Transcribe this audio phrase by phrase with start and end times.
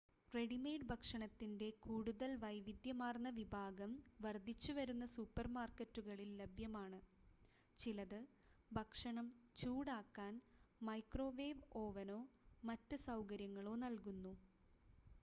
[0.33, 3.91] readymade ഭക്ഷണത്തിൻ്റെ കൂടുതൽ വൈവിധ്യമാർന്ന വിഭാഗം
[4.19, 6.99] വർദ്ധിച്ചുവരുന്ന സൂപ്പർമാർക്കറ്റുകളിൽ ലഭ്യമാണ്
[7.79, 8.19] ചിലത്
[8.71, 9.27] ഭക്ഷണം
[9.57, 10.33] ചൂടാക്കാൻ
[10.81, 12.19] മൈക്രോവേവ് ഓവനോ
[12.63, 14.33] മറ്റ് സൗകര്യങ്ങളോ നൽകുന്നു